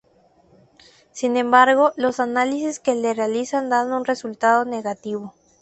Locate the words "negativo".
4.65-5.35